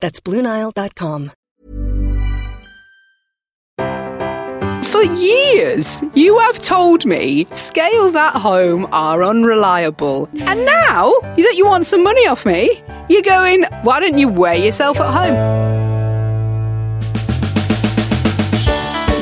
[0.00, 1.32] That's BlueNile.com.
[4.84, 10.28] For years, you have told me scales at home are unreliable.
[10.40, 14.64] And now that you want some money off me, you're going, why don't you weigh
[14.64, 15.57] yourself at home?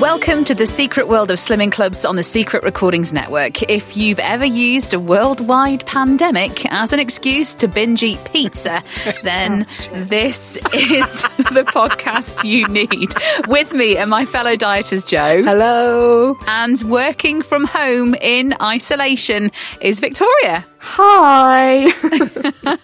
[0.00, 3.62] Welcome to the secret world of slimming clubs on the Secret Recordings Network.
[3.62, 8.82] If you've ever used a worldwide pandemic as an excuse to binge eat pizza,
[9.22, 13.14] then oh, this is the podcast you need.
[13.48, 15.42] With me and my fellow dieters, Joe.
[15.42, 16.36] Hello.
[16.46, 20.66] And working from home in isolation is Victoria.
[20.78, 21.84] Hi.
[22.62, 22.76] now,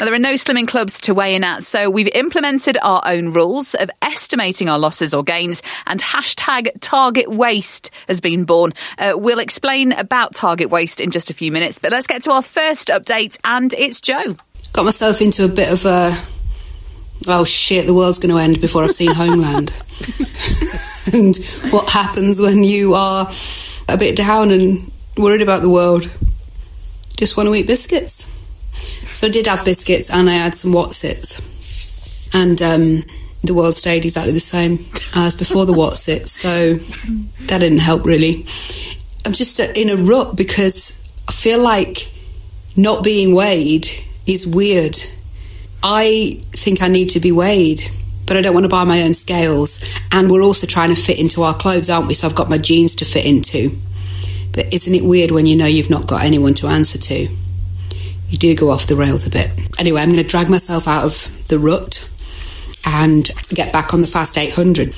[0.00, 3.74] there are no slimming clubs to weigh in at, so we've implemented our own rules
[3.74, 8.72] of estimating our losses or gains, and hashtag target waste has been born.
[8.98, 12.32] Uh, we'll explain about target waste in just a few minutes, but let's get to
[12.32, 14.36] our first update, and it's Joe.
[14.72, 16.16] Got myself into a bit of a
[17.28, 19.72] oh shit, the world's going to end before I've seen Homeland.
[21.12, 21.36] and
[21.72, 23.30] what happens when you are
[23.88, 26.08] a bit down and worried about the world?
[27.16, 28.32] Just want to eat biscuits.
[29.12, 31.40] So I did have biscuits and I had some Wotsits.
[32.34, 33.02] And um,
[33.42, 34.84] the world stayed exactly the same
[35.14, 36.28] as before the Wotsits.
[36.28, 36.74] So
[37.46, 38.46] that didn't help really.
[39.24, 42.12] I'm just in a rut because I feel like
[42.76, 43.88] not being weighed
[44.26, 44.98] is weird.
[45.82, 47.80] I think I need to be weighed,
[48.26, 49.82] but I don't want to buy my own scales.
[50.12, 52.14] And we're also trying to fit into our clothes, aren't we?
[52.14, 53.78] So I've got my jeans to fit into.
[54.56, 57.28] But isn't it weird when you know you've not got anyone to answer to?
[58.28, 59.50] You do go off the rails a bit.
[59.78, 62.10] Anyway, I'm going to drag myself out of the rut
[62.84, 64.94] and get back on the Fast 800.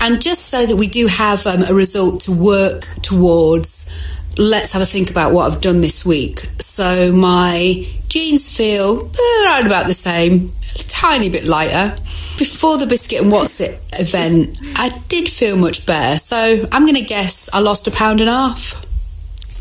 [0.00, 3.90] And just so that we do have um, a result to work towards,
[4.36, 6.40] let's have a think about what I've done this week.
[6.60, 9.10] So my jeans feel
[9.42, 11.96] around about the same, a tiny bit lighter.
[12.36, 16.18] Before the Biscuit and Wotsit event, I did feel much better.
[16.18, 18.87] So I'm going to guess I lost a pound and a half.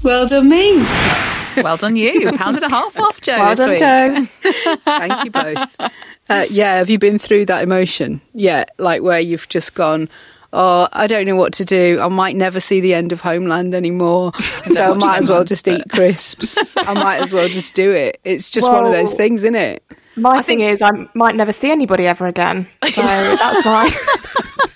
[0.03, 0.77] Well done, me.
[1.63, 2.29] Well done, you.
[2.29, 3.37] A pound and a half off, Joe.
[3.39, 4.25] Well done, Joe.
[4.85, 5.75] Thank you both.
[6.29, 8.21] Uh, yeah, have you been through that emotion?
[8.33, 10.07] Yeah, like where you've just gone,
[10.53, 11.99] oh, I don't know what to do.
[11.99, 14.33] I might never see the end of Homeland anymore.
[14.67, 16.75] So I might as well just eat crisps.
[16.77, 18.19] I might as well just do it.
[18.23, 19.81] It's just well, one of those things, isn't it?
[20.17, 20.73] My I thing think...
[20.73, 22.67] is, I might never see anybody ever again.
[22.85, 23.89] So that's why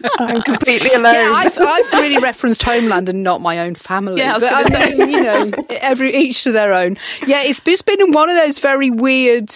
[0.20, 1.14] I'm completely alone.
[1.14, 4.20] Yeah, I've, I've, really referenced Homeland and not my own family.
[4.20, 6.98] Yeah, I but I mean, you know, every each to their own.
[7.26, 9.52] Yeah, it's just been one of those very weird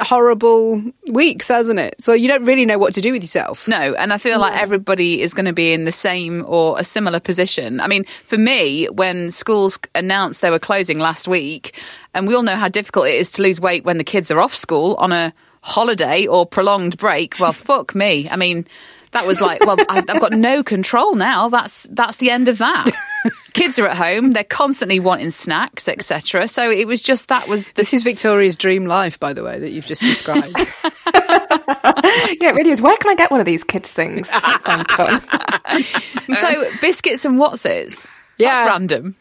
[0.00, 2.00] horrible weeks, hasn't it?
[2.00, 3.68] So you don't really know what to do with yourself.
[3.68, 6.84] No, and I feel like everybody is going to be in the same or a
[6.84, 7.80] similar position.
[7.80, 11.78] I mean, for me, when schools announced they were closing last week,
[12.14, 14.40] and we all know how difficult it is to lose weight when the kids are
[14.40, 17.38] off school on a holiday or prolonged break.
[17.38, 18.28] Well, fuck me.
[18.28, 18.66] I mean,
[19.12, 21.48] that was like, well, I've got no control now.
[21.48, 22.90] That's that's the end of that.
[23.52, 26.46] Kids are at home; they're constantly wanting snacks, etc.
[26.48, 27.66] So it was just that was.
[27.68, 27.74] The...
[27.74, 30.54] This is Victoria's dream life, by the way, that you've just described.
[30.56, 32.80] yeah, it really is.
[32.80, 34.28] Where can I get one of these kids things?
[34.30, 34.38] so
[36.80, 38.06] biscuits and Wotsit?
[38.38, 39.16] Yeah, That's random.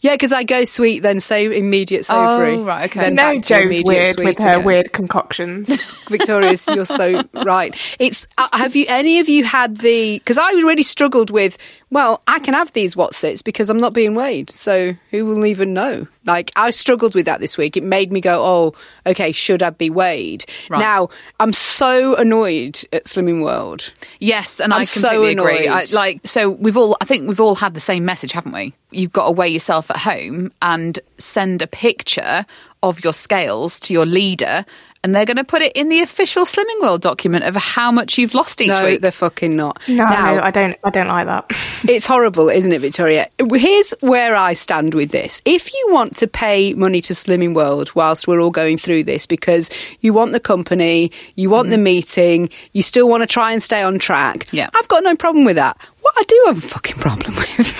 [0.00, 2.54] Yeah, because I go sweet, then say immediate savoury.
[2.54, 3.00] Oh, right, okay.
[3.00, 4.64] Then no, Joe's weird with her again.
[4.64, 5.68] weird concoctions.
[6.08, 7.74] Victoria's, you're so right.
[7.98, 10.18] It's uh, have you any of you had the?
[10.18, 11.56] Because I really struggled with.
[11.92, 15.74] Well, I can have these Wotsits because I'm not being weighed, so who will even
[15.74, 16.06] know?
[16.24, 17.76] Like I struggled with that this week.
[17.76, 18.74] It made me go, "Oh,
[19.06, 20.78] okay, should I be weighed?" Right.
[20.78, 21.08] Now
[21.40, 23.92] I'm so annoyed at Slimming World.
[24.20, 25.66] Yes, and I'm i completely so agree.
[25.66, 26.96] I, like, so we've all.
[27.00, 28.72] I think we've all had the same message, haven't we?
[28.92, 32.46] You've got to weigh yourself at home and send a picture
[32.82, 34.64] of your scales to your leader
[35.02, 38.18] and they're going to put it in the official Slimming World document of how much
[38.18, 39.00] you've lost each no, week.
[39.00, 39.80] they're fucking not.
[39.88, 40.76] No, Now- I don't.
[40.84, 41.50] I don't like that.
[41.90, 43.28] It's horrible, isn't it, Victoria?
[43.52, 45.40] Here's where I stand with this.
[45.44, 49.26] If you want to pay money to Slimming World whilst we're all going through this
[49.26, 49.70] because
[50.00, 51.84] you want the company, you want the mm-hmm.
[51.84, 54.68] meeting, you still want to try and stay on track, Yeah.
[54.76, 55.78] I've got no problem with that.
[56.02, 57.76] What I do have a fucking problem with,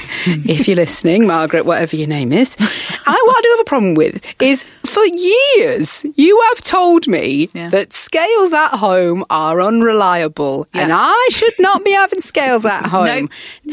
[0.48, 3.94] if you're listening, Margaret, whatever your name is, I, what I do have a problem
[3.94, 7.68] with is for years you have told me Yeah.
[7.70, 13.28] that scales at home are unreliable and I should not be having scales at home.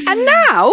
[0.07, 0.71] And now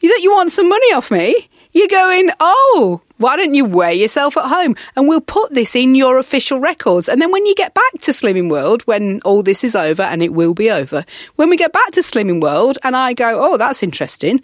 [0.00, 4.36] that you want some money off me, you're going, oh, why don't you weigh yourself
[4.36, 4.76] at home?
[4.96, 7.08] And we'll put this in your official records.
[7.08, 10.22] And then when you get back to Slimming World, when all this is over, and
[10.22, 11.04] it will be over,
[11.36, 14.42] when we get back to Slimming World and I go, oh, that's interesting.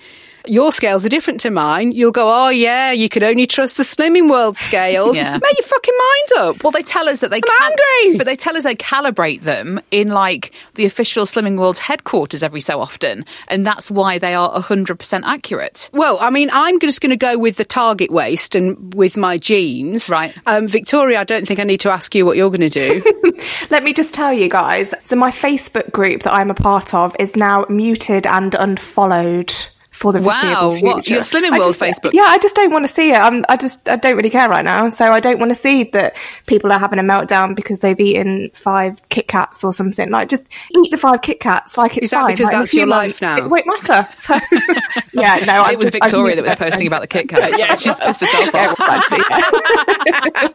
[0.48, 1.92] Your scales are different to mine.
[1.92, 5.16] You'll go, oh yeah, you could only trust the Slimming World scales.
[5.16, 5.38] Yeah.
[5.38, 6.64] Make your fucking mind up.
[6.64, 7.72] Well, they tell us that they I'm
[8.02, 8.18] angry.
[8.18, 12.60] but they tell us they calibrate them in like the official Slimming World's headquarters every
[12.60, 15.90] so often, and that's why they are hundred percent accurate.
[15.92, 19.36] Well, I mean, I'm just going to go with the target waist and with my
[19.38, 20.08] jeans.
[20.08, 20.36] Right.
[20.46, 23.02] Um, Victoria, I don't think I need to ask you what you're going to do.
[23.70, 24.94] Let me just tell you guys.
[25.04, 29.52] So my Facebook group that I'm a part of is now muted and unfollowed
[29.98, 30.86] for the Wow, foreseeable future.
[30.86, 32.12] what, your Slimming World just- Facebook?
[32.12, 33.16] Yeah, I just don't want to see it.
[33.18, 34.88] I'm, I just I don't really care right now.
[34.90, 36.16] So I don't want to see that
[36.46, 40.08] people are having a meltdown because they've eaten five Kit Kats or something.
[40.10, 40.48] Like, just
[40.84, 41.76] eat the five Kit Kats.
[41.76, 42.32] Like it's Is that fine.
[42.34, 43.38] because Like, that's your life now?
[43.38, 44.08] It won't matter.
[44.18, 44.34] So
[45.12, 47.58] yeah, no, I'm it was just, Victoria that was posting about the Kit Kats.
[47.58, 49.08] yeah, she's pissed herself Yeah, off.
[49.10, 50.52] yeah.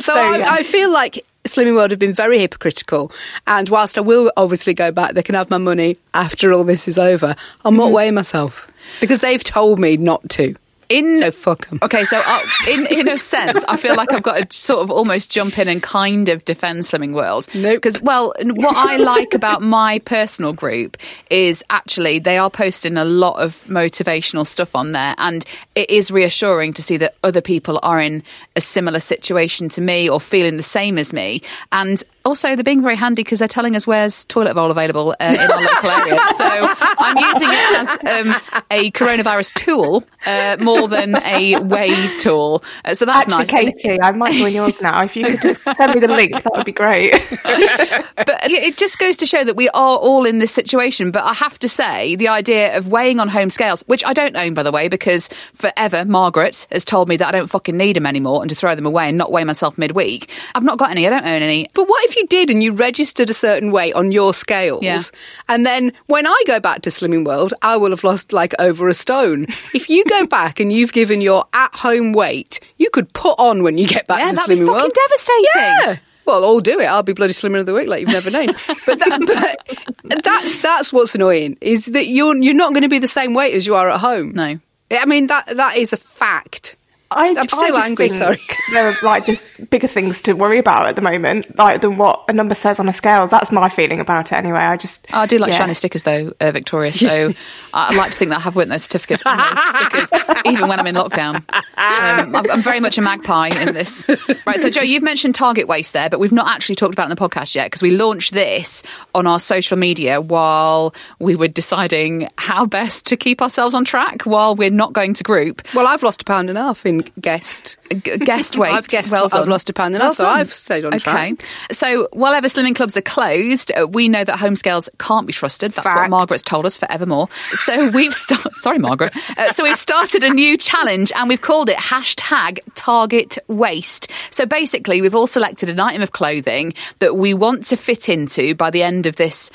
[0.00, 0.46] So, I.
[0.58, 3.12] I feel like Slimming World have been very hypocritical.
[3.46, 6.88] And whilst I will obviously go back, they can have my money after all this
[6.88, 7.36] is over.
[7.64, 7.94] I'm not mm-hmm.
[7.94, 8.70] weighing myself
[9.00, 10.54] because they've told me not to.
[10.88, 11.78] In So fuck them.
[11.82, 14.90] Okay, so uh, in in a sense, I feel like I've got to sort of
[14.90, 17.48] almost jump in and kind of defend Slimming World.
[17.54, 17.76] Nope.
[17.76, 20.96] Because, well, what I like about my personal group
[21.30, 25.44] is actually they are posting a lot of motivational stuff on there, and
[25.74, 28.22] it is reassuring to see that other people are in
[28.56, 31.42] a similar situation to me or feeling the same as me.
[31.72, 35.24] And also, they're being very handy because they're telling us where's toilet bowl available uh,
[35.34, 36.20] in our local area.
[36.34, 37.88] So I'm using it as
[38.26, 42.64] um, a coronavirus tool uh, more than a weigh tool.
[42.84, 43.48] Uh, so that's nice.
[43.48, 43.82] Actually, nice.
[43.82, 45.02] Katie, I might join yours now.
[45.02, 47.14] If you could just send me the link, that would be great.
[48.16, 51.10] But it it just goes to show that we are all in this situation.
[51.10, 54.36] But I have to say, the idea of weighing on home scales, which I don't
[54.36, 57.96] own, by the way, because forever Margaret has told me that I don't fucking need
[57.96, 60.30] them anymore and to throw them away and not weigh myself midweek.
[60.54, 61.06] I've not got any.
[61.06, 61.68] I don't own any.
[61.74, 64.82] But what if you did and you registered a certain weight on your scales?
[64.82, 65.00] Yeah.
[65.48, 68.88] And then when I go back to Slimming World, I will have lost like over
[68.88, 69.44] a stone.
[69.74, 73.62] if you go back and you've given your at home weight, you could put on
[73.62, 74.92] when you get back Yeah, to that'd be Slimming fucking World.
[74.94, 75.44] devastating.
[75.54, 75.96] Yeah.
[76.26, 76.86] Well, I'll do it.
[76.86, 78.48] I'll be bloody slimmer of the week, like you've never known.
[78.86, 79.58] But, that,
[80.04, 83.34] but that's that's what's annoying is that you're you're not going to be the same
[83.34, 84.32] weight as you are at home.
[84.32, 84.58] No.
[84.90, 86.76] I mean that that is a fact.
[87.10, 88.40] I, I'm still I just angry, think sorry.
[88.72, 92.24] There are like just bigger things to worry about at the moment, like than what
[92.28, 93.26] a number says on a scale.
[93.26, 94.36] That's my feeling about it.
[94.36, 95.58] Anyway, I just I do like yeah.
[95.58, 96.92] shiny stickers though, uh, Victoria.
[96.92, 97.32] So
[97.74, 100.80] I like to think that I have written those certificates and those stickers, even when
[100.80, 101.36] I'm in lockdown.
[101.52, 104.08] Um, I'm, I'm very much a magpie in this.
[104.46, 104.60] Right.
[104.60, 107.16] So Joe, you've mentioned target waste there, but we've not actually talked about it in
[107.16, 108.82] the podcast yet because we launched this
[109.14, 114.22] on our social media while we were deciding how best to keep ourselves on track
[114.22, 115.62] while we're not going to group.
[115.74, 117.76] Well, I've lost a pound and a half in guest.
[117.90, 118.72] G- guest weight.
[118.74, 120.38] I've guessed well I've lost a pound and a half, so done.
[120.38, 121.34] I've stayed on okay.
[121.34, 121.44] track.
[121.72, 125.32] So while ever slimming clubs are closed, uh, we know that home scales can't be
[125.32, 125.72] trusted.
[125.72, 127.28] That's what Margaret's told us forevermore.
[127.54, 128.54] So we've started.
[128.56, 129.14] Sorry, Margaret.
[129.38, 134.10] Uh, so we've started a new challenge, and we've called it hashtag Target Waste.
[134.30, 138.54] So basically, we've all selected an item of clothing that we want to fit into
[138.54, 139.50] by the end of this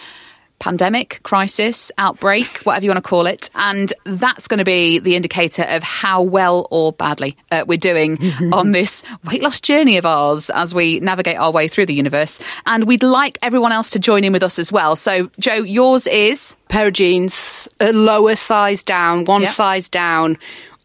[0.60, 3.50] pandemic, crisis, outbreak, whatever you want to call it.
[3.56, 8.18] And that's going to be the indicator of how well or badly uh, we're doing
[8.54, 12.42] on this weight loss journey of ours as we navigate our way through the universe.
[12.66, 14.96] And we'd like everyone else to join in with us as well.
[14.96, 16.56] So, Joe, yours is.
[16.68, 19.52] Pair of jeans, a lower size down, one Yep.
[19.54, 20.38] size down,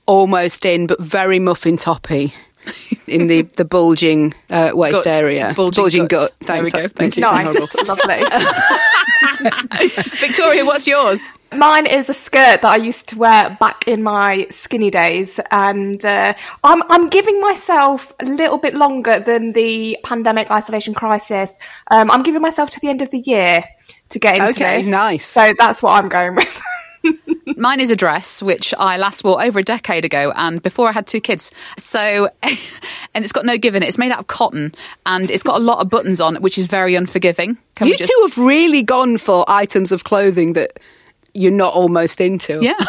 [0.07, 2.33] almost in, but very muffin toppy.
[3.07, 5.07] In the, the bulging uh, waist Gut.
[5.07, 5.53] area.
[5.57, 6.31] Bulging gut.
[6.31, 6.33] gut.
[6.41, 6.93] There we Thanks.
[6.95, 7.03] go.
[7.03, 8.25] Makes it nice, lovely.
[10.19, 11.21] Victoria, what's yours?
[11.53, 16.05] Mine is a skirt that I used to wear back in my skinny days, and
[16.05, 21.53] uh, I'm I'm giving myself a little bit longer than the pandemic isolation crisis.
[21.91, 23.63] Um, I'm giving myself to the end of the year
[24.09, 24.87] to get into Okay, this.
[24.87, 25.25] nice.
[25.25, 26.63] So that's what I'm going with.
[27.57, 30.93] Mine is a dress which I last wore over a decade ago, and before I
[30.93, 31.53] had two kids.
[31.79, 33.89] So, and it's got no give in it.
[33.89, 34.75] It's made out of cotton,
[35.07, 37.59] and it's got a lot of buttons on, which is very unforgiving.
[37.75, 38.11] Can you we just?
[38.11, 40.79] two have really gone for items of clothing that
[41.35, 42.61] you're not almost into.
[42.63, 42.75] yeah.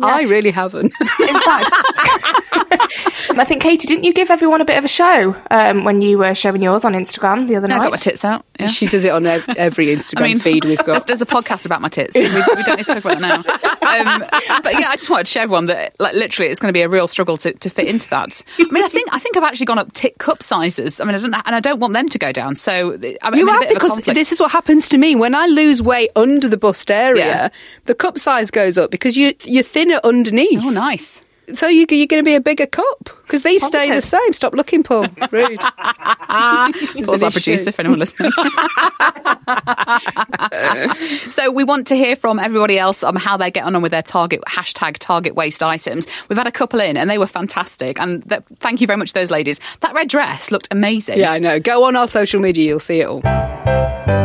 [0.00, 0.92] I really haven't.
[1.20, 1.70] In fact,
[2.52, 6.18] I think Katie, didn't you give everyone a bit of a show um, when you
[6.18, 7.80] were showing yours on Instagram the other I night?
[7.80, 8.44] I got my tits out.
[8.60, 8.66] Yeah.
[8.66, 11.06] She does it on every Instagram feed we've got.
[11.06, 12.14] there's a podcast about my tits.
[12.14, 13.36] We, we don't need to talk about it now.
[13.36, 14.24] Um,
[14.62, 16.82] but yeah, I just wanted to share everyone that, like, literally, it's going to be
[16.82, 18.42] a real struggle to, to fit into that.
[18.58, 21.00] I mean, I think I think I've actually gone up tit cup sizes.
[21.00, 22.56] I mean, I don't, and I don't want them to go down.
[22.56, 22.92] So
[23.22, 25.14] I'm You in a have bit of a because this is what happens to me
[25.14, 27.24] when I lose weight under the bust area.
[27.24, 27.48] Yeah.
[27.86, 30.60] The cup size goes up because you you're thinner underneath.
[30.62, 31.22] Oh, nice.
[31.54, 34.32] So you, you're going to be a bigger cup because these stay the same.
[34.32, 35.06] Stop looking, Paul.
[35.30, 35.60] Rude.
[35.60, 38.30] Paul's our producer, if anyone listening.
[41.30, 44.02] so we want to hear from everybody else on how they're getting on with their
[44.02, 46.06] target hashtag target waste items.
[46.28, 47.98] We've had a couple in, and they were fantastic.
[47.98, 49.60] And th- thank you very much to those ladies.
[49.80, 51.18] That red dress looked amazing.
[51.18, 51.58] Yeah, I know.
[51.58, 54.21] Go on our social media, you'll see it all.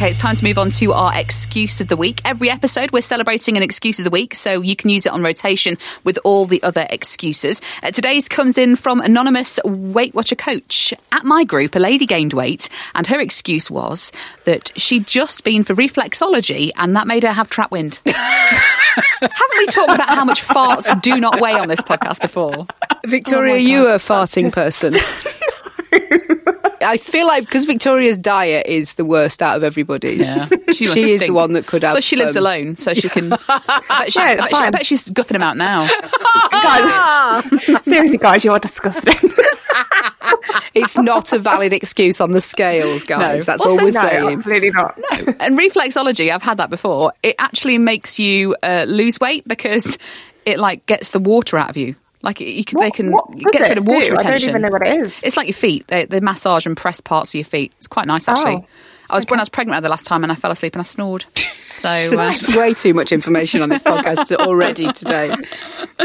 [0.00, 2.22] Okay, it's time to move on to our excuse of the week.
[2.24, 5.22] Every episode, we're celebrating an excuse of the week, so you can use it on
[5.22, 7.60] rotation with all the other excuses.
[7.82, 10.94] Uh, today's comes in from anonymous Weight Watcher coach.
[11.12, 14.10] At my group, a lady gained weight, and her excuse was
[14.44, 18.00] that she'd just been for reflexology, and that made her have trap wind.
[18.06, 22.66] Haven't we talked about how much farts do not weigh on this podcast before?
[23.04, 24.94] Victoria, Oh you God, a farting person.
[26.82, 30.28] I feel like because Victoria's diet is the worst out of everybody's.
[30.70, 31.94] She, She is the one that could have.
[31.94, 33.32] Plus, she lives um, alone, so she can.
[33.48, 35.80] I bet, she, Yeah, I, bet she, I bet she's guffing them out now.
[36.52, 37.44] Guys,
[37.84, 39.16] seriously, guys, you are disgusting.
[40.74, 43.46] It's not a valid excuse on the scales, guys.
[43.46, 44.28] That's Also, all we're no, saying.
[44.38, 44.98] absolutely not.
[44.98, 45.34] No.
[45.40, 47.12] And reflexology, I've had that before.
[47.22, 49.98] It actually makes you uh, lose weight because
[50.46, 51.96] it like gets the water out of you.
[52.22, 54.16] Like you can, they can what does rid of water do?
[54.26, 55.22] I don't even know what it is.
[55.22, 55.86] It's like your feet.
[55.86, 57.72] They, they massage and press parts of your feet.
[57.78, 58.56] It's quite nice actually.
[58.56, 58.66] Oh,
[59.08, 60.80] I was when I was pregnant at the last time and I fell asleep and
[60.80, 61.24] I snored.
[61.70, 65.32] So uh, way too much information on this podcast already today.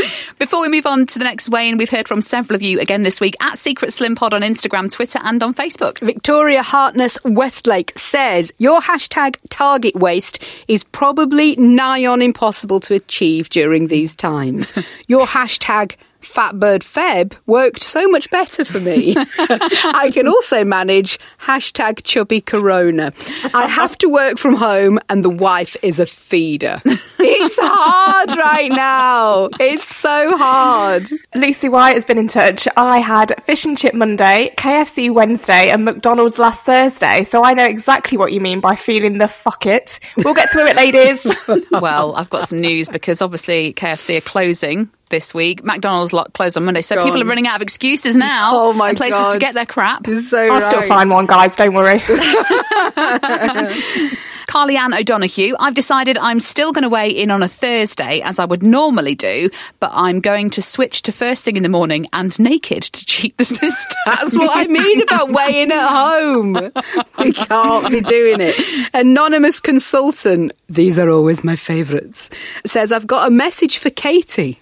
[0.40, 3.04] Before we move on to the next Wayne, we've heard from several of you again
[3.04, 6.00] this week at Secret Slim Pod on Instagram, Twitter, and on Facebook.
[6.00, 13.50] Victoria Hartness Westlake says your hashtag target waste is probably nigh on impossible to achieve
[13.50, 14.74] during these times.
[15.08, 15.96] Your hashtag
[16.26, 19.16] Fatbird Feb worked so much better for me.
[19.38, 23.14] I can also manage hashtag chubby corona.
[23.54, 26.82] I have to work from home and the wife is a feeder.
[26.86, 29.50] It's hard right now.
[29.60, 31.10] It's so hard.
[31.34, 32.68] Lucy White has been in touch.
[32.76, 37.24] I had fish and chip Monday, KFC Wednesday, and McDonald's last Thursday.
[37.24, 40.00] So I know exactly what you mean by feeling the fuck it.
[40.18, 41.26] We'll get through it, ladies.
[41.72, 45.64] well, I've got some news because obviously KFC are closing this week.
[45.64, 48.52] McDonald's lot closed on Monday, so people are running out of excuses now.
[48.54, 50.06] Oh my and places to get their crap.
[50.08, 51.56] So I'll still find one, guys.
[51.56, 52.04] Don't worry.
[54.48, 58.40] Carly Ann O'Donoghue, I've decided I'm still going to weigh in on a Thursday as
[58.40, 62.08] I would normally do, but I'm going to switch to first thing in the morning
[62.14, 63.98] and naked to cheat the system.
[64.06, 66.72] That's what I mean about weighing at home.
[67.18, 68.56] We can't be doing it.
[68.94, 72.30] Anonymous consultant, these are always my favourites,
[72.66, 74.60] says, I've got a message for Katie.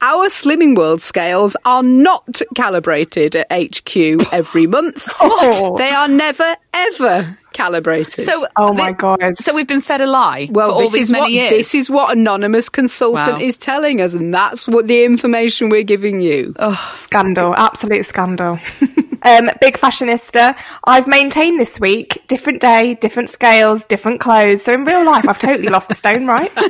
[0.00, 3.96] Our Slimming World scales are not calibrated at HQ
[4.32, 5.08] every month.
[5.20, 5.76] Oh.
[5.76, 8.24] They are never, ever calibrated.
[8.24, 9.38] So, Oh my thi- God.
[9.38, 11.50] So we've been fed a lie well, for all this these is many what, years.
[11.50, 13.40] This is what anonymous consultant Wow.
[13.40, 16.54] is telling us, and that's what the information we're giving you.
[16.94, 18.60] Scandal, absolute scandal.
[19.22, 20.56] um, big fashionista.
[20.84, 24.62] I've maintained this week, different day, different scales, different clothes.
[24.62, 26.52] So in real life, I've totally lost a stone, right?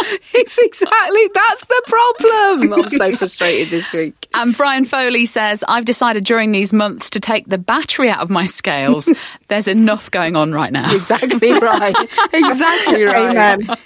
[0.34, 2.72] It's exactly that's the problem.
[2.72, 4.14] I'm so frustrated this week.
[4.34, 8.30] And Brian Foley says, I've decided during these months to take the battery out of
[8.30, 9.08] my scales.
[9.48, 10.94] There's enough going on right now.
[10.94, 11.96] Exactly right.
[12.32, 13.58] Exactly right.
[13.58, 13.76] Amen.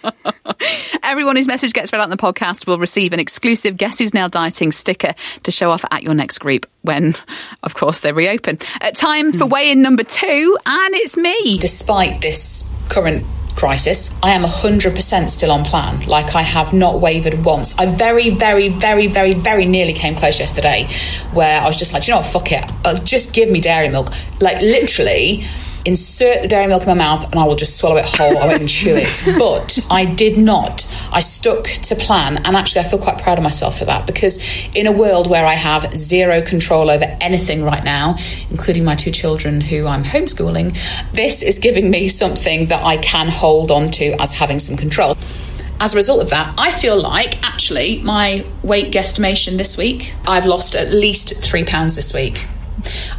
[1.03, 4.15] Everyone whose message gets read out in the podcast will receive an exclusive Guess Who's
[4.15, 5.15] Now Dieting sticker
[5.45, 7.15] to show off at your next group when,
[7.63, 8.59] of course, they reopen.
[8.81, 11.59] Uh, time for weigh in number two, and it's me.
[11.59, 13.25] despite this current
[13.63, 16.05] crisis, I am 100% still on plan.
[16.09, 17.79] Like, I have not wavered once.
[17.79, 20.89] I very, very, very, very, very nearly came close yesterday
[21.33, 22.65] where I was just like, you know what, fuck it.
[22.85, 24.09] Uh, just give me dairy milk.
[24.41, 25.45] Like, literally,
[25.85, 28.39] insert the dairy milk in my mouth and I will just swallow it whole.
[28.39, 29.23] I won't chew it.
[29.39, 30.87] But I did not.
[31.13, 34.39] I stuck to plan, and actually, I feel quite proud of myself for that because
[34.75, 38.17] in a world where I have zero control over anything right now,
[38.51, 40.77] including my two children who I'm homeschooling,
[41.13, 45.17] this is giving me something that I can hold on to as having some control.
[45.81, 50.47] As a result of that, I feel like actually my weight guesstimation this week, I've
[50.47, 52.47] lost at least three pounds this week.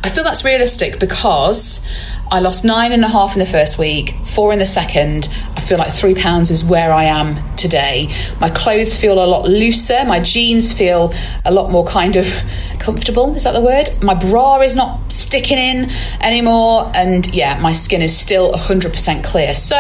[0.03, 1.85] I feel that's realistic because
[2.31, 5.29] I lost nine and a half in the first week, four in the second.
[5.55, 8.09] I feel like three pounds is where I am today.
[8.41, 10.03] My clothes feel a lot looser.
[10.05, 11.13] My jeans feel
[11.45, 12.25] a lot more kind of
[12.79, 13.35] comfortable.
[13.35, 13.89] Is that the word?
[14.01, 15.89] My bra is not sticking in
[16.21, 16.91] anymore.
[16.95, 19.53] And yeah, my skin is still 100% clear.
[19.53, 19.77] So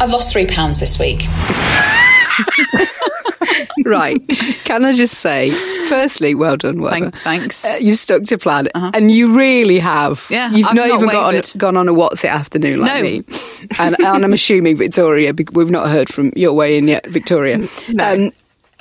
[0.00, 1.24] I've lost three pounds this week.
[3.84, 4.20] right.
[4.64, 5.50] Can I just say,
[5.88, 6.90] firstly, well done, Werber.
[7.12, 7.64] Thank- thanks.
[7.64, 10.26] Uh, you've stuck to plan, and you really have.
[10.30, 13.02] Yeah, you've I've not, not even got on, gone on a Wotsit afternoon like No.
[13.02, 13.22] me.
[13.78, 17.58] And, and I'm assuming Victoria, we've not heard from your way in yet, Victoria.
[17.88, 18.12] No.
[18.14, 18.30] Um,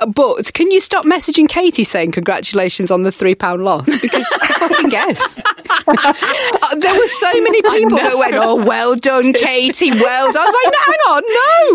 [0.07, 3.85] but can you stop messaging Katie saying congratulations on the three pound loss?
[4.01, 5.39] Because it's a fucking guess.
[5.85, 9.91] Uh, there were so many people that went, "Oh, well done, Katie.
[9.91, 11.23] Well done." I was like, no, "Hang on,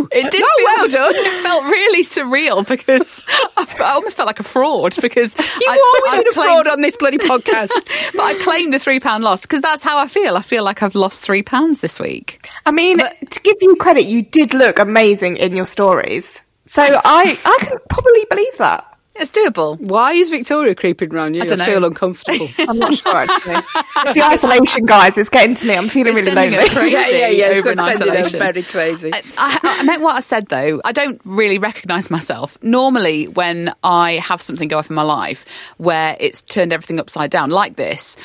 [0.01, 3.21] no, It did no, feel, well done." It felt really surreal because
[3.57, 6.49] I, I almost felt like a fraud because You've I, always I been a claimed-
[6.49, 7.71] fraud on this bloody podcast.
[8.15, 10.37] but I claimed the three pound loss because that's how I feel.
[10.37, 12.49] I feel like I've lost three pounds this week.
[12.65, 16.43] I mean, to give you credit, you did look amazing in your stories.
[16.69, 18.85] So I, I can probably believe that.
[19.21, 19.81] It's doable.
[19.81, 21.43] Why is Victoria creeping around you?
[21.43, 21.65] I, don't know.
[21.65, 22.47] feel uncomfortable.
[22.69, 23.57] I'm not sure actually.
[23.97, 25.19] It's the isolation, guys.
[25.19, 25.75] It's getting to me.
[25.75, 26.69] I'm feeling It's really sending lonely.
[26.69, 28.39] her crazy over in so sending her isolation.
[28.39, 29.11] very crazy.
[29.37, 30.81] I, I meant what I said though.
[30.85, 32.59] I don't really recognise myself.
[32.63, 35.45] Normally, when I have something go off in my life
[35.79, 38.17] where it's turned everything upside down, like this,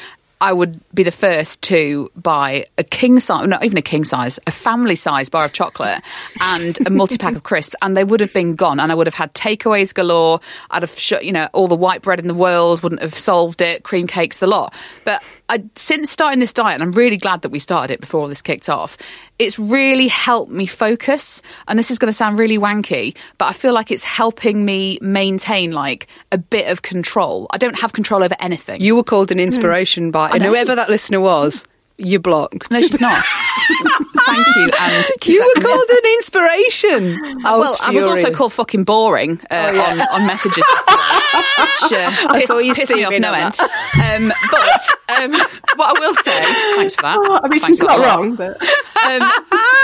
[0.43, 4.41] I would be the first to buy a king size, not even a king size,
[4.45, 6.03] a family size bar of chocolate
[6.41, 8.81] and a multi pack of crisps, and they would have been gone.
[8.81, 10.41] And I would have had takeaways galore.
[10.69, 13.61] I'd have shut, you know, all the white bread in the world wouldn't have solved
[13.61, 14.73] it, cream cakes, the lot.
[15.05, 15.23] But
[15.53, 18.27] I, since starting this diet, and I'm really glad that we started it before all
[18.27, 18.97] this kicked off,
[19.37, 21.43] it's really helped me focus.
[21.67, 24.97] And this is going to sound really wanky, but I feel like it's helping me
[25.01, 27.45] maintain like a bit of control.
[27.51, 28.81] I don't have control over anything.
[28.81, 31.65] You were called an inspiration by, and whoever that listener was,
[31.97, 32.71] you're blocked.
[32.71, 33.23] no, she's not.
[34.25, 34.69] Thank you.
[34.79, 37.17] And You were called an inspiration.
[37.45, 38.37] I was well, I was also furious.
[38.37, 42.93] called fucking boring uh, Oh, on, on messages yesterday, which uh, pissed, saw you pissed
[42.93, 43.59] me off steaming no on end.
[44.31, 45.31] Um, but um,
[45.75, 46.41] what I will say,
[46.75, 47.41] thanks for that.
[47.43, 47.99] I mean, Thanks she's a lot.
[47.99, 49.21] not wrong, but um,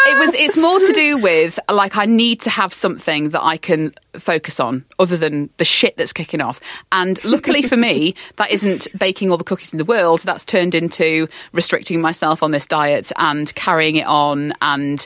[0.08, 3.58] it was it's more to do with like I need to have something that I
[3.58, 6.60] can focus on other than the shit that's kicking off.
[6.92, 10.22] And luckily for me, that isn't baking all the cookies in the world.
[10.22, 15.06] That's turned into restricting myself on this diet and carrying it on and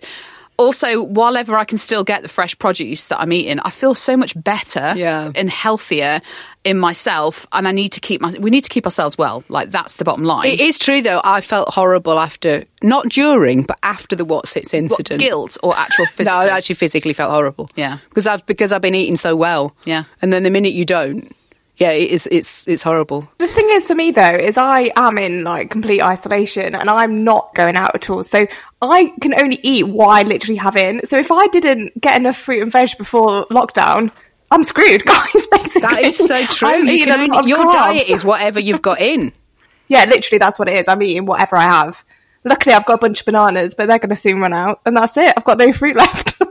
[0.55, 3.95] also, while ever I can still get the fresh produce that I'm eating, I feel
[3.95, 5.31] so much better Yeah.
[5.33, 6.21] and healthier
[6.63, 7.47] in myself.
[7.51, 9.43] And I need to keep my, we need to keep ourselves well.
[9.49, 10.49] Like that's the bottom line.
[10.51, 11.19] It is true, though.
[11.23, 15.21] I felt horrible after, not during, but after the Wotsits What, incident.
[15.21, 16.25] guilt or actual physical.
[16.45, 17.67] No, I actually physically felt horrible.
[17.75, 17.97] Yeah.
[18.09, 19.75] because I've because I've been eating so well.
[19.85, 20.03] Yeah.
[20.21, 21.35] and then the minute you don't,
[21.77, 22.27] yeah, it is.
[22.31, 23.27] It's it's horrible.
[23.39, 27.23] the thing is for me though is I am in like complete isolation and I'm
[27.23, 28.23] not going out at all.
[28.23, 28.45] So
[28.81, 31.05] I can only eat what I literally have in.
[31.05, 34.11] So if I didn't get enough fruit and veg before lockdown,
[34.51, 35.47] I'm screwed, guys.
[35.47, 36.67] Basically, That is so true.
[36.67, 37.73] I'm You eating can only, your carbs.
[37.73, 39.31] diet is whatever you've got in.
[39.89, 40.87] Yeah, literally, that's what it is.
[40.87, 42.03] I'm eating whatever I have.
[42.45, 44.95] Luckily, I've got a bunch of bananas, but they're going to soon run out, and
[44.95, 45.33] that's it.
[45.35, 46.41] I've got no fruit left.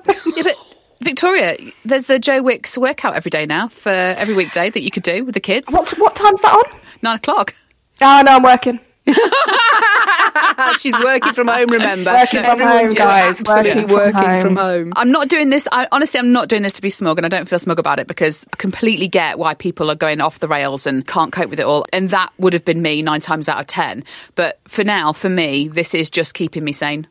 [1.02, 5.02] Victoria, there's the Joe Wicks workout every day now for every weekday that you could
[5.02, 5.72] do with the kids.
[5.72, 6.80] what what time's that on?
[7.02, 7.54] Nine o'clock.
[8.00, 8.80] Oh no, I'm working.
[10.78, 11.70] She's working from home.
[11.70, 13.40] Remember, Working from Everyone's home, guys.
[13.40, 14.40] Absolutely Working from home.
[14.42, 14.92] from home.
[14.96, 15.66] I'm not doing this.
[15.72, 17.98] I, honestly, I'm not doing this to be smug, and I don't feel smug about
[17.98, 21.50] it because I completely get why people are going off the rails and can't cope
[21.50, 21.84] with it all.
[21.92, 24.04] And that would have been me nine times out of ten.
[24.36, 27.06] But for now, for me, this is just keeping me sane.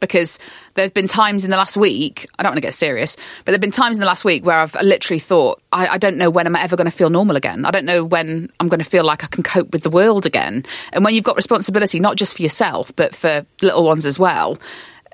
[0.00, 0.38] Because
[0.74, 3.46] there have been times in the last week, I don't want to get serious, but
[3.46, 6.16] there have been times in the last week where I've literally thought, I, I don't
[6.16, 7.64] know when I'm ever going to feel normal again.
[7.64, 10.26] I don't know when I'm going to feel like I can cope with the world
[10.26, 10.64] again.
[10.92, 14.58] And when you've got responsibility, not just for yourself, but for little ones as well,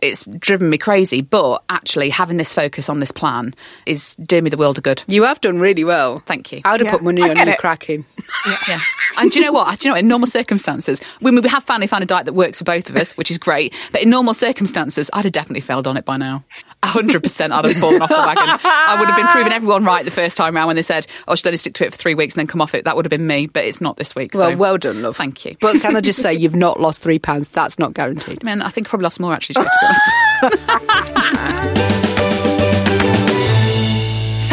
[0.03, 1.21] it's driven me crazy.
[1.21, 3.55] But actually, having this focus on this plan
[3.87, 5.03] is doing me the world of good.
[5.07, 6.21] You have done really well.
[6.27, 6.61] Thank you.
[6.65, 7.59] I would have Yeah, put money I on you it.
[7.59, 8.05] cracking.
[8.69, 8.81] Yeah.
[9.19, 9.79] And do you know what?
[9.81, 10.01] Do you know what?
[10.01, 12.97] In normal circumstances, we, we have finally found a diet that works for both of
[12.97, 13.75] us, which is great.
[13.93, 16.45] But in normal circumstances, I'd have definitely failed on it by now.
[16.83, 18.43] Hundred percent, I'd have fallen off the wagon.
[18.65, 21.35] I would have been proving everyone right the first time around when they said, "Oh,
[21.35, 23.05] should only stick to it for three weeks and then come off it." That would
[23.05, 24.35] have been me, but it's not this week.
[24.35, 25.17] Well, so well done, love.
[25.17, 25.57] Thank you.
[25.61, 27.49] But can I just say, you've not lost three pounds.
[27.49, 28.43] That's not guaranteed.
[28.51, 29.65] Man, I think I probably lost more actually.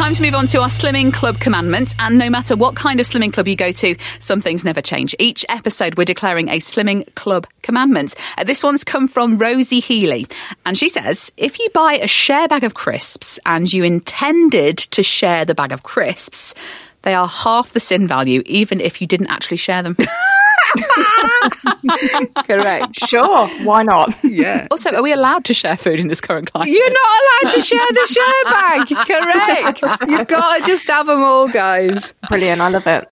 [0.08, 1.94] Time to move on to our Slimming Club commandment.
[2.00, 5.14] And no matter what kind of Slimming Club you go to, some things never change.
[5.20, 8.16] Each episode, we're declaring a Slimming Club commandment.
[8.38, 10.26] Uh, this one's come from Rosie Healy.
[10.66, 15.04] And she says if you buy a share bag of crisps and you intended to
[15.04, 16.56] share the bag of crisps,
[17.02, 19.98] they are half the sin value, even if you didn't actually share them.
[22.46, 22.96] Correct.
[23.08, 24.16] Sure, why not?
[24.24, 24.68] Yeah.
[24.72, 26.70] also, are we allowed to share food in this current climate?
[26.74, 28.88] You're not allowed to share the share bag.
[29.08, 30.02] Correct.
[30.10, 32.14] You've got to just have them all, guys.
[32.30, 33.08] Brilliant, I love it.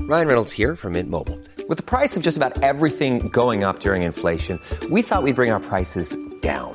[0.00, 1.40] Ryan Reynolds here from Mint Mobile.
[1.66, 5.50] With the price of just about everything going up during inflation, we thought we'd bring
[5.50, 6.74] our prices down.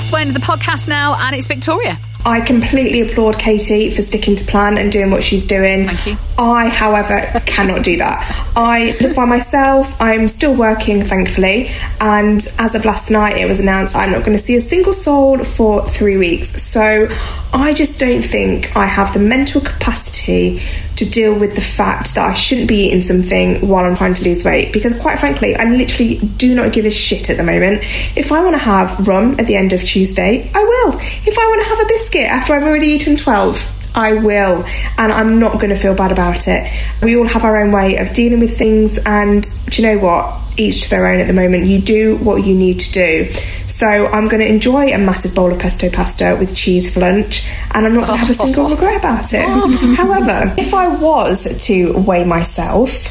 [0.00, 2.00] last one of the podcast now, and it's Victoria.
[2.24, 5.88] I completely applaud Katie for sticking to plan and doing what she's doing.
[5.88, 6.16] Thank you.
[6.38, 8.50] I, however, cannot do that.
[8.56, 9.94] I live by myself.
[10.00, 11.70] I'm still working, thankfully.
[12.00, 14.94] And as of last night, it was announced I'm not going to see a single
[14.94, 16.62] soul for three weeks.
[16.62, 17.14] So
[17.52, 20.62] I just don't think I have the mental capacity
[21.00, 24.24] to deal with the fact that I shouldn't be eating something while I'm trying to
[24.24, 24.72] lose weight.
[24.72, 27.82] Because quite frankly, I literally do not give a shit at the moment.
[28.16, 30.98] If I want to have rum at the end of Tuesday, I will.
[31.00, 34.64] If I want to have a biscuit after I've already eaten 12, I will,
[34.98, 36.70] and I'm not going to feel bad about it.
[37.02, 40.36] We all have our own way of dealing with things, and do you know what?
[40.56, 41.66] Each to their own at the moment.
[41.66, 43.32] You do what you need to do.
[43.80, 47.48] So I'm going to enjoy a massive bowl of pesto pasta with cheese for lunch,
[47.72, 49.40] and I'm not going to have a single regret about it.
[49.96, 53.08] However, if I was to weigh myself,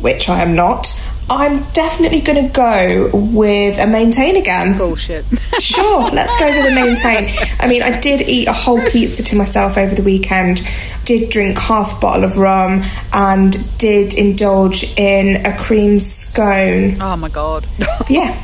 [0.00, 4.76] which I am not, I'm definitely going to go with a maintain again.
[4.76, 5.24] Bullshit.
[5.60, 7.32] Sure, let's go with a maintain.
[7.60, 10.66] I mean, I did eat a whole pizza to myself over the weekend,
[11.04, 17.00] did drink half a bottle of rum, and did indulge in a cream scone.
[17.00, 17.64] Oh my god.
[18.08, 18.36] Yeah,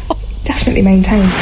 [0.47, 1.31] definitely maintained.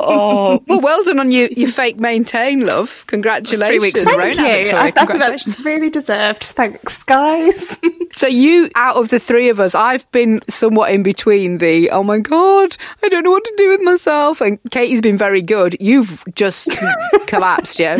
[0.00, 3.04] oh, well, well done on you, your fake maintain, love.
[3.08, 3.66] Congratulations.
[3.66, 4.76] Three weeks in a row now, Victoria.
[4.78, 5.56] I think Congratulations.
[5.56, 6.44] that's really deserved.
[6.44, 7.78] Thanks, guys.
[8.14, 12.04] So you, out of the three of us, I've been somewhat in between the oh
[12.04, 15.76] my god, I don't know what to do with myself, and Katie's been very good.
[15.80, 16.68] You've just
[17.26, 17.96] collapsed, yeah.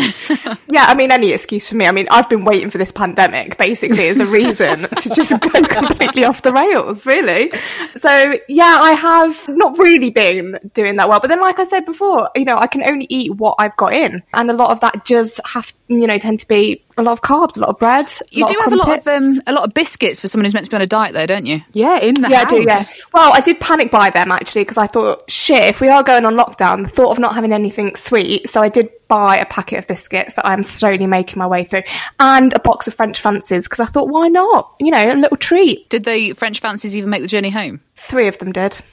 [0.68, 1.86] Yeah, I mean, any excuse for me.
[1.86, 5.62] I mean, I've been waiting for this pandemic basically as a reason to just go
[5.62, 7.52] completely off the rails, really.
[7.96, 11.18] So, yeah, I have not really been doing that well.
[11.18, 13.92] But then, like I said before, you know, I can only eat what I've got
[13.92, 14.22] in.
[14.32, 17.22] And a lot of that does have, you know, tend to be a lot of
[17.22, 18.10] carbs, a lot of bread.
[18.30, 19.38] You do have a lot of crumpets.
[19.38, 21.26] um, a lot of biscuits for someone who's meant to be on a diet, though,
[21.26, 21.60] don't you?
[21.72, 22.52] Yeah, in the yeah, house.
[22.52, 22.62] I do.
[22.62, 22.84] Yeah.
[23.12, 26.24] Well, I did panic buy them actually because I thought, shit, if we are going
[26.24, 28.48] on lockdown, the thought of not having anything sweet.
[28.48, 31.82] So I did buy a packet of biscuits that I'm slowly making my way through,
[32.18, 34.74] and a box of French fancies because I thought, why not?
[34.80, 35.88] You know, a little treat.
[35.90, 37.80] Did the French fancies even make the journey home?
[38.06, 38.78] Three of them did.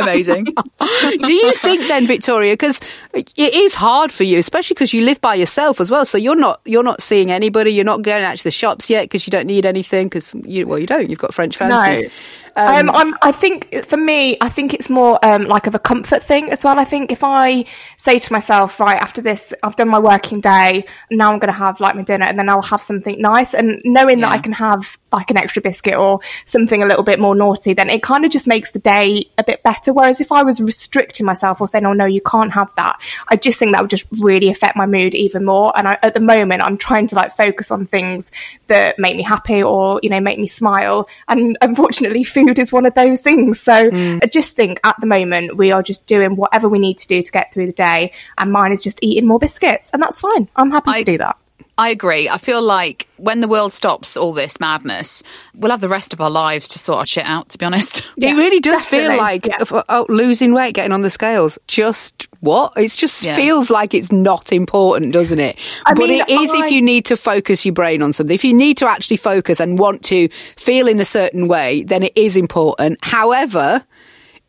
[0.00, 0.44] Amazing.
[0.44, 2.54] do you think then, Victoria?
[2.54, 2.80] Because
[3.14, 6.04] it is hard for you, especially because you live by yourself as well.
[6.04, 7.70] So you're not you're not seeing anybody.
[7.70, 10.08] You're not going out to the shops yet because you don't need anything.
[10.08, 11.08] Because you well, you don't.
[11.08, 12.04] You've got French fancies.
[12.04, 12.10] No.
[12.56, 16.22] Um, I'm, I think for me, I think it's more um, like of a comfort
[16.22, 16.78] thing as well.
[16.78, 17.64] I think if I
[17.96, 21.58] say to myself, right after this, I've done my working day, now I'm going to
[21.58, 24.52] have like my dinner, and then I'll have something nice, and knowing that I can
[24.52, 28.24] have like an extra biscuit or something a little bit more naughty, then it kind
[28.24, 29.92] of just makes the day a bit better.
[29.92, 33.36] Whereas if I was restricting myself or saying, oh no, you can't have that, I
[33.36, 35.76] just think that would just really affect my mood even more.
[35.76, 38.30] And I, at the moment, I'm trying to like focus on things
[38.70, 41.08] that make me happy or you know make me smile.
[41.28, 43.60] And unfortunately, food is one of those things.
[43.60, 44.20] So mm.
[44.22, 47.20] I just think at the moment we are just doing whatever we need to do
[47.22, 50.48] to get through the day, and mine is just eating more biscuits, and that's fine.
[50.56, 51.36] I'm happy to do that.
[51.80, 52.28] I agree.
[52.28, 55.22] I feel like when the world stops all this madness,
[55.54, 58.02] we'll have the rest of our lives to sort our shit out, to be honest.
[58.18, 59.82] it really does feel like yeah.
[59.88, 61.58] oh, losing weight, getting on the scales.
[61.68, 62.74] Just what?
[62.76, 63.34] It just Yeah.
[63.34, 65.58] feels like it's not important, doesn't it?
[65.86, 68.34] I but mean, it is I- if you need to focus your brain on something.
[68.34, 72.02] If you need to actually focus and want to feel in a certain way, then
[72.02, 72.98] it is important.
[73.02, 73.82] However.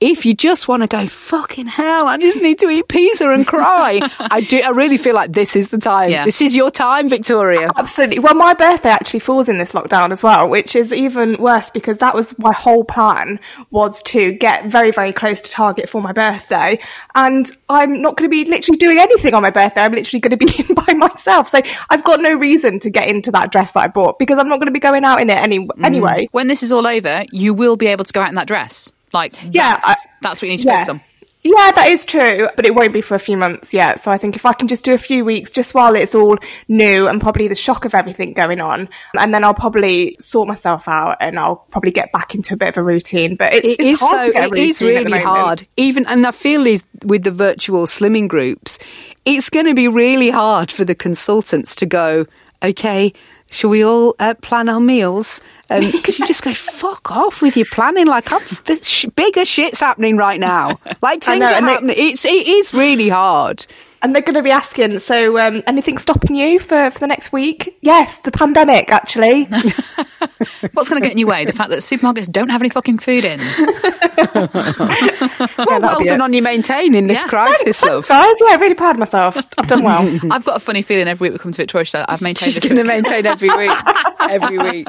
[0.01, 3.45] If you just want to go, fucking hell, I just need to eat pizza and
[3.45, 4.01] cry.
[4.19, 4.59] I do.
[4.59, 6.09] I really feel like this is the time.
[6.09, 6.25] Yeah.
[6.25, 7.69] This is your time, Victoria.
[7.75, 8.17] Absolutely.
[8.17, 11.99] Well, my birthday actually falls in this lockdown as well, which is even worse because
[11.99, 16.13] that was my whole plan was to get very, very close to target for my
[16.13, 16.79] birthday.
[17.13, 19.81] And I'm not going to be literally doing anything on my birthday.
[19.81, 21.47] I'm literally going to be in by myself.
[21.49, 21.61] So
[21.91, 24.57] I've got no reason to get into that dress that I bought because I'm not
[24.57, 25.83] going to be going out in it any, mm.
[25.83, 26.27] anyway.
[26.31, 28.91] When this is all over, you will be able to go out in that dress.
[29.13, 30.73] Like, Yeah, that's, I- that's what you need to yeah.
[30.79, 31.01] focus on.
[31.43, 33.99] Yeah, that is true, but it won't be for a few months yet.
[33.99, 36.37] So I think if I can just do a few weeks, just while it's all
[36.67, 38.87] new and probably the shock of everything going on,
[39.19, 42.69] and then I'll probably sort myself out and I'll probably get back into a bit
[42.69, 43.37] of a routine.
[43.37, 44.27] But it's, It it's is hard so.
[44.27, 45.67] to get a It is really hard.
[45.77, 48.77] Even and I feel is with the virtual slimming groups,
[49.25, 52.27] it's going to be really hard for the consultants to go.
[52.63, 53.13] Okay,
[53.49, 55.41] shall we all uh, plan our meals?
[55.79, 58.07] Because you just go fuck off with your planning.
[58.07, 60.79] Like I've, the sh- bigger shit's happening right now.
[61.01, 61.95] Like things know, are and they- happening.
[61.97, 63.65] It's it is really hard.
[64.03, 67.31] And they're going to be asking, so um, anything stopping you for, for the next
[67.31, 67.77] week?
[67.81, 69.43] Yes, the pandemic, actually.
[70.73, 71.45] What's going to get in your way?
[71.45, 73.39] The fact that supermarkets don't have any fucking food in.
[74.21, 74.47] Well,
[75.79, 76.21] that'll well done it.
[76.21, 77.27] on you maintaining this Yeah.
[77.27, 78.07] crisis, love.
[78.07, 79.37] Guys, yeah, really proud of myself.
[79.57, 80.01] I've done well.
[80.31, 82.59] I've got a funny feeling every week we come to Victoria, so I've maintained She's
[82.59, 83.71] going to maintain every week.
[84.19, 84.87] Every week.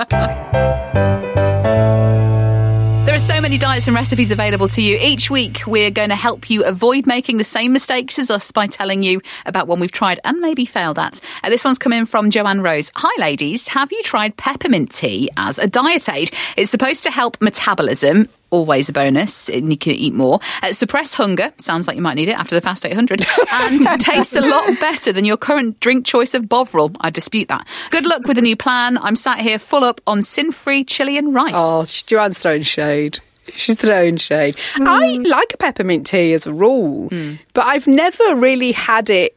[3.13, 4.97] There are so many diets and recipes available to you.
[4.99, 8.67] Each week, we're going to help you avoid making the same mistakes as us by
[8.67, 11.21] telling you about one we've tried and maybe failed at.
[11.45, 12.91] Uh, this one's coming from Joanne Rose.
[12.95, 13.69] Hi, ladies.
[13.69, 16.31] Have you tried peppermint tea as a diet aid?
[16.57, 18.29] It's supposed to help metabolism.
[18.53, 20.39] Always a bonus, and you can eat more.
[20.63, 24.37] Uh, suppress hunger, sounds like you might need it after the fast 800, and tastes
[24.37, 26.93] a lot better than your current drink choice of Bovril.
[27.01, 27.67] I dispute that.
[27.91, 28.99] Good luck with the new plan.
[28.99, 31.55] I'm sat here full up on sin-free chili and rice.
[31.57, 33.21] Oh, Joanne's throwing shade.
[33.55, 34.57] She's throwing shade.
[34.77, 37.09] I like a peppermint tea as a rule,
[37.55, 39.35] but I've never really had it,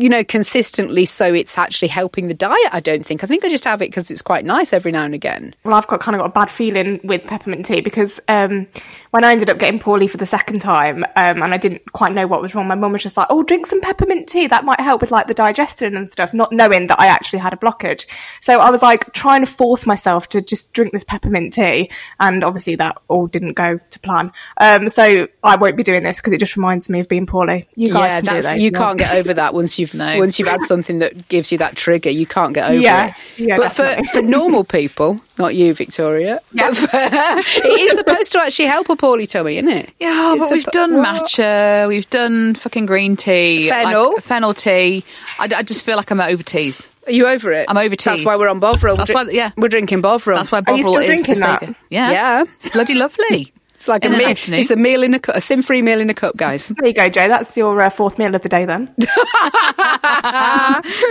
[0.00, 3.24] you know, consistently so it's actually helping the diet, I don't think.
[3.24, 5.54] I think I just have it because it's quite nice every now and again.
[5.64, 8.68] Well, I've got kind of got a bad feeling with peppermint tea because um,
[9.10, 12.12] when I ended up getting poorly for the second time um, and I didn't quite
[12.12, 14.46] know what was wrong, my mum was just like, "Oh, drink some peppermint tea.
[14.46, 17.52] That might help with like the digestion and stuff." Not knowing that I actually had
[17.52, 18.06] a blockage,
[18.40, 22.44] so I was like trying to force myself to just drink this peppermint tea, and
[22.44, 24.30] obviously that all didn't go to plan.
[24.58, 27.68] Um, so I won't be doing this because it just reminds me of being poorly.
[27.74, 28.60] You guys yeah, can do that.
[28.60, 31.76] you can't get over that once you've once you've had something that gives you that
[31.76, 32.10] trigger.
[32.10, 33.14] You can't get over Yeah, it.
[33.48, 34.08] yeah, but for, definitely.
[34.08, 36.40] for normal people, Not you, Victoria.
[36.52, 39.90] But it is supposed to actually help a poorly tummy, isn't it?
[40.00, 41.22] Yeah, It's but we've suppo- done What?
[41.24, 44.16] matcha, we've done fucking green tea, like Fennel.
[44.20, 45.04] fennel tea.
[45.38, 46.88] I, I just feel like I'm over teas.
[47.06, 47.66] Are you over it?
[47.68, 48.04] I'm over teas.
[48.04, 48.96] That's why we're on Bovril.
[48.96, 50.36] That's We're why, yeah, we're drinking Bovril.
[50.36, 51.74] That's why Are you Bovril still is the drinking that?
[51.90, 52.44] Yeah, Yeah.
[52.56, 53.52] it's bloody lovely.
[53.78, 54.28] It's like a In an meal.
[54.30, 54.58] afternoon.
[54.60, 56.66] It's a meal in a cup, a sin-free meal in a cup, guys.
[56.66, 57.28] There you go, Joe.
[57.28, 58.92] That's your uh, fourth meal of the day then.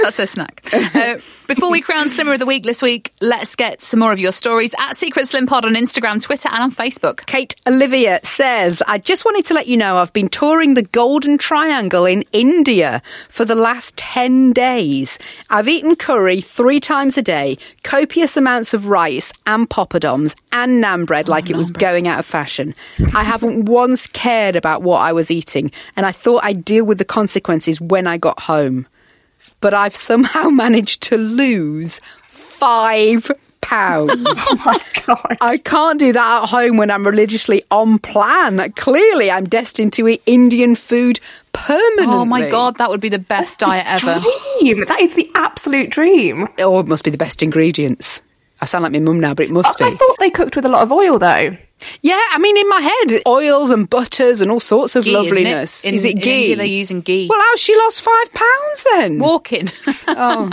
[0.02, 0.68] That's a snack.
[0.74, 1.16] Uh,
[1.48, 4.32] before we crown Slimmer of the Week this week, let's get some more of your
[4.34, 7.26] stories at Secret Slim Pod on Instagram, Twitter, and on Facebook.
[7.26, 11.38] Kate Olivia says, I just wanted to let you know I've been touring the Golden
[11.38, 15.18] Triangle in India for the last 10 days.
[15.50, 21.06] I've eaten curry three times a day, copious amounts of rice and poppadoms and naan
[21.06, 22.67] bread like it was going out of fashion.
[23.14, 26.98] I haven't once cared about what I was eating and I thought I'd deal with
[26.98, 28.88] the consequences when I got home.
[29.60, 33.30] But I've somehow managed to lose five
[33.62, 34.14] pounds.
[34.26, 35.38] oh my god!
[35.42, 38.72] I can't do that at home when I'm religiously on plan.
[38.74, 41.20] Clearly, I'm destined to eat Indian food
[41.54, 42.06] permanently.
[42.08, 44.20] Oh my god, that would be the best diet ever.
[44.60, 44.86] Dream.
[44.86, 46.48] That is the absolute dream.
[46.60, 48.24] Oh, it must be the best ingredients.
[48.62, 49.94] I sound like my mum now, but it must I be.
[49.94, 51.58] I thought they cooked with a lot of oil though.
[52.02, 55.26] Yeah, I mean, in my head, oils and butters and all sorts of Ghee, isn't
[55.26, 55.30] it?
[55.44, 55.86] loveliness.
[55.86, 56.40] In- Is it in ghee?
[56.42, 57.28] India they're using ghee.
[57.30, 59.20] Well, how she lost five pounds then?
[59.20, 59.70] Walking.
[60.10, 60.50] Oh.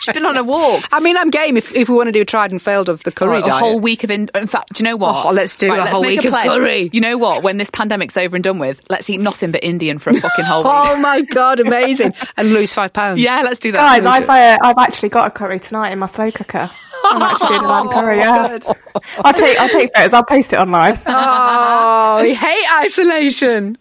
[0.00, 0.84] She's been on a walk.
[0.92, 3.02] I mean, I'm game if, if we want to do a tried and failed of
[3.02, 5.26] the curry Right, a whole week of in, in fact, do you know what?
[5.26, 6.88] Oh, let's do a let's whole make week a of curry.
[6.92, 7.42] You know what?
[7.42, 10.44] When this pandemic's over and done with, let's eat nothing but Indian for a fucking
[10.44, 10.72] whole week.
[10.72, 12.14] Oh my god, amazing!
[12.36, 13.20] and lose five pounds.
[13.20, 13.78] Yeah, let's do that.
[13.78, 16.70] Guys, I've uh, I've actually got a curry tonight in my slow cooker.
[17.04, 18.18] I'm actually doing a lamb curry.
[18.18, 18.58] Yeah,
[19.24, 20.12] I'll take I'll take photos.
[20.14, 21.00] I'll post it online.
[21.06, 23.76] Oh, I hate isolation.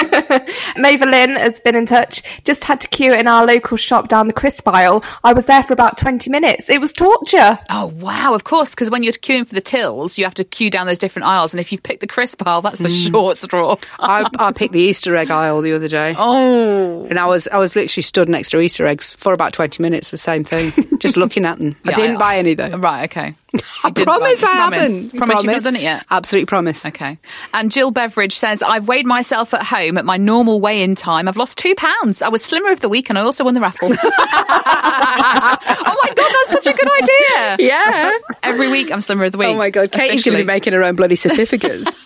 [0.76, 2.22] Maeva Lynn has been in touch.
[2.44, 5.04] Just had to queue in our local shop down the crisp aisle.
[5.24, 6.68] I was there for about 20 minutes.
[6.68, 7.58] It was torture.
[7.70, 8.34] Oh wow!
[8.34, 10.98] Of course, because when you're queuing for the tills, you have to queue down those
[10.98, 13.10] different aisles, and if you've picked the crisp aisle, that's the mm.
[13.10, 13.76] short straw.
[13.98, 16.14] I, I picked the Easter egg aisle the other day.
[16.16, 19.82] Oh, And I was I was literally stood next to Easter eggs for about twenty
[19.82, 20.10] minutes.
[20.10, 21.76] The same thing, just looking at them.
[21.84, 22.76] I didn't I- buy any though.
[22.78, 23.34] right, okay.
[23.84, 25.04] I didn't promise I promise.
[25.04, 25.16] haven't.
[25.16, 26.04] Promise you've not done it yet?
[26.10, 26.84] Absolutely promise.
[26.84, 27.18] Okay.
[27.54, 31.28] And Jill Beveridge says, I've weighed myself at home at my normal weigh in time.
[31.28, 32.20] I've lost two pounds.
[32.20, 33.88] I was slimmer of the week and I also won the raffle.
[33.92, 33.96] oh
[36.02, 37.56] my God, that's such a good idea.
[37.68, 38.10] Yeah.
[38.42, 39.48] Every week I'm slimmer of the week.
[39.48, 41.86] Oh my god, Katie's going to be making her own bloody certificates.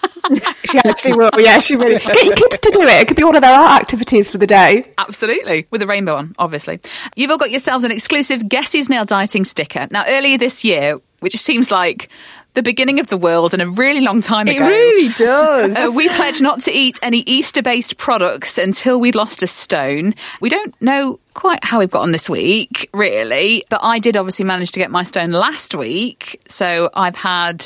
[0.65, 1.31] She actually will.
[1.37, 1.99] Yeah, she really.
[1.99, 2.89] Get your kids to do it.
[2.89, 4.87] It could be one of their art activities for the day.
[4.97, 5.67] Absolutely.
[5.71, 6.81] With a rainbow on, obviously.
[7.17, 9.89] You've all got yourselves an exclusive Guess Who's Nail Dieting sticker.
[9.91, 12.09] Now, earlier this year, which seems like
[12.55, 14.63] the beginning of the world and a really long time ago.
[14.63, 15.75] it really does.
[15.75, 20.15] Uh, we pledged not to eat any Easter based products until we'd lost a stone.
[20.43, 24.45] We don't know quite how we've got on this week, really, but I did obviously
[24.45, 26.43] manage to get my stone last week.
[26.47, 27.65] So I've had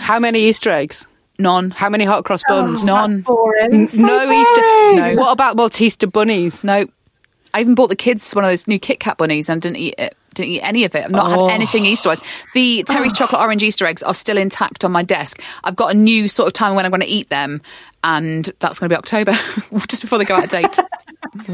[0.00, 1.06] How many Easter eggs?
[1.38, 1.70] none.
[1.70, 2.84] How many hot cross buns?
[2.84, 3.20] None.
[3.22, 3.88] Boring.
[3.88, 5.14] So no Easter.
[5.14, 5.20] No.
[5.20, 6.62] What about Malteser bunnies?
[6.64, 6.86] No.
[7.52, 9.96] I even bought the kids one of those new Kit Kat bunnies and didn't eat
[9.98, 10.16] it.
[10.34, 11.04] Didn't eat any of it.
[11.04, 11.48] I've not Oh.
[11.48, 12.22] had anything Easter wise.
[12.54, 13.12] The Terry oh.
[13.12, 15.42] chocolate orange Easter eggs are still intact on my desk.
[15.64, 17.60] I've got a new sort of time when I'm going to eat them,
[18.04, 19.32] and that's going to be October,
[19.88, 20.78] just before they go out of date.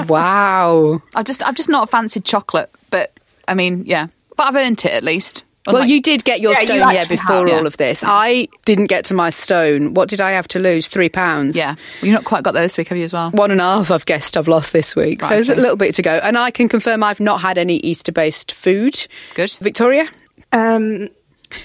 [0.09, 1.03] Wow.
[1.14, 3.12] I've just I've just not fancied chocolate, but
[3.47, 5.45] I mean, yeah, but I've earned it at least.
[5.68, 7.54] Well, Unlike- you did get your Yeah, you stone, yeah, actually before have, yeah.
[7.57, 8.02] all of this.
[8.07, 9.94] I didn't get to my stone.
[9.94, 10.88] What did I have to lose?
[10.88, 11.57] Three pounds.
[11.57, 11.74] yeah.
[11.74, 13.31] Well, you've not quite got there this week, have you as well?
[13.31, 15.20] One and a half, I've guessed I've lost this week.
[15.22, 16.12] so Right, there's a little bit to go.
[16.22, 19.07] And I can confirm I've not had any Easter based food.
[19.35, 19.52] Good.
[19.61, 20.09] Victoria?
[20.52, 21.09] Um,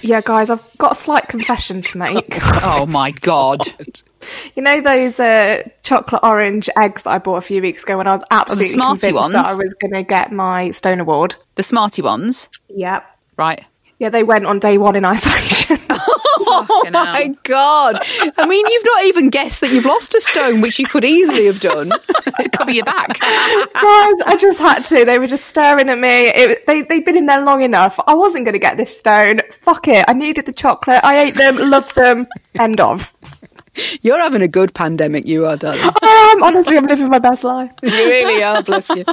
[0.01, 2.37] yeah, guys, I've got a slight confession to make.
[2.65, 3.59] Oh my god!
[4.55, 8.07] You know those uh, chocolate orange eggs that I bought a few weeks ago when
[8.07, 9.45] I was absolutely Smarty convinced that?
[9.45, 11.35] I was going to get my Stone Award.
[11.55, 13.05] The smarty ones, Yep.
[13.37, 13.65] right?
[14.03, 15.79] Yeah, they went on day one in isolation.
[16.45, 17.35] Oh Fucking my.
[17.43, 17.99] God.
[18.37, 21.45] I mean, you've not even guessed that you've lost a stone, which you could easily
[21.45, 21.89] have done.
[22.41, 23.17] to cover your back.
[23.19, 23.69] Guys,
[24.25, 25.05] I just had to.
[25.05, 26.27] They were just staring at me.
[26.27, 27.97] It, they, they'd been in there long enough.
[28.05, 29.39] I wasn't going to get this stone.
[29.51, 30.05] Fuck it.
[30.07, 30.99] I needed the chocolate.
[31.03, 32.27] I ate them, loved them.
[32.55, 33.13] End of.
[34.01, 35.81] You're having a good pandemic, you are, darling.
[36.01, 36.43] I am.
[36.43, 37.71] Honestly, I'm living my best life.
[37.81, 39.05] You really are, bless you.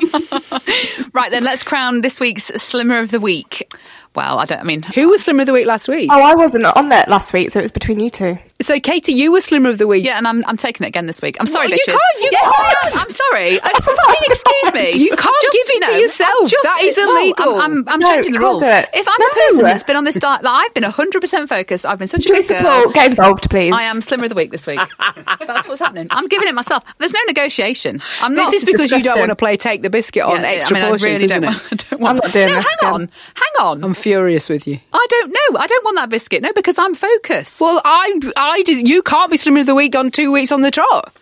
[1.14, 3.72] right then, let's crown this week's Slimmer of the Week.
[4.14, 4.59] Well, I don't.
[4.59, 6.09] I mean, Who was Slimmer of the Week last week?
[6.12, 8.38] Oh, I wasn't on that last week, so it was between you two.
[8.61, 10.05] So, Katie, you were Slimmer of the Week.
[10.05, 11.37] Yeah, and I'm, I'm taking it again this week.
[11.38, 12.96] I'm sorry, Well, you can't, you yes, I can't.
[12.96, 13.01] am.
[13.05, 13.61] I'm sorry.
[13.62, 15.03] I, fucking excuse me.
[15.05, 16.51] You can't Just, give it to know, yourself.
[16.51, 17.55] just- That is well, illegal.
[17.55, 18.64] I'm, I'm, I'm No, changing the rules.
[18.64, 19.27] If I'm No.
[19.27, 21.87] a person that's been on this diet, like, I've been 100% focused.
[21.87, 22.90] I've been such a Joy good girl.
[22.90, 23.73] get involved, please.
[23.73, 24.81] I am Slimmer of the Week this week.
[25.46, 26.09] That's what's happening.
[26.11, 26.83] I'm giving it myself.
[26.99, 28.03] There's no negotiation.
[28.20, 28.51] I'm not.
[28.51, 30.75] This is because you don't want to play take the biscuit on Yeah, I extra
[30.75, 31.90] mean, I really isn't don't, it?
[31.92, 33.01] want- I am not doing no, hang on,
[33.35, 33.81] hang on.
[34.01, 34.79] Furious with you.
[34.93, 35.59] I don't know.
[35.59, 36.43] I don't want that biscuit.
[36.43, 37.61] No, because I'm focused.
[37.61, 38.21] Well, I'm.
[38.37, 38.87] I just.
[38.87, 41.13] You can't be Slimmer of the Week on two weeks on the trot.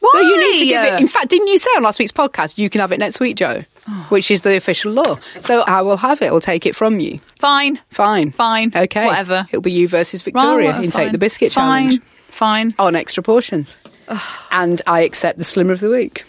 [0.00, 0.08] Why?
[0.12, 1.00] So you need to give it.
[1.00, 3.36] In fact, didn't you say on last week's podcast you can have it next week,
[3.36, 3.64] Joe?
[3.88, 4.06] Oh.
[4.10, 5.18] Which is the official law.
[5.40, 6.26] So I will have it.
[6.26, 7.20] I'll take it from you.
[7.38, 7.80] Fine.
[7.90, 8.32] Fine.
[8.32, 8.72] Fine.
[8.74, 9.06] Okay.
[9.06, 9.46] Whatever.
[9.50, 10.90] It'll be you versus Victoria in.
[10.90, 11.90] Take the Biscuit Fine.
[11.90, 12.74] Challenge Fine.
[12.78, 13.76] on extra portions.
[14.50, 16.24] and I accept the Slimmer of the Week.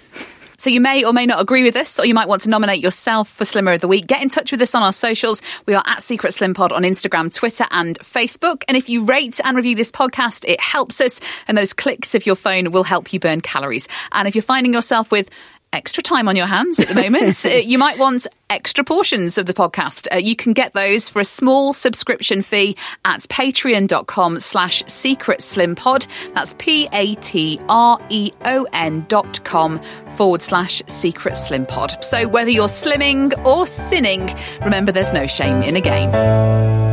[0.64, 2.80] So you may or may not agree with this, or you might want to nominate
[2.80, 4.07] yourself for Slimmer of the Week.
[4.07, 5.41] Get in touch with us on our socials.
[5.66, 8.64] We are at Secret Slim Pod on Instagram, Twitter, and Facebook.
[8.70, 12.26] And if you rate and review this podcast, it helps us, and those clicks of
[12.26, 13.89] your phone will help you burn calories.
[14.14, 15.30] And if you're finding yourself with
[15.74, 19.46] extra time on your hands at the moment, uh, you might want extra portions of
[19.48, 20.08] the podcast.
[20.14, 25.76] Uh, you can get those for a small subscription fee at patreon.com slash secret slim
[25.76, 26.06] pod.
[26.34, 26.96] That's P-A-T-R-E-O-N
[29.08, 29.82] dot com
[30.16, 32.04] forward slash secret slim pod.
[32.04, 36.93] So whether you're slimming or sinning, remember there's no shame in a game.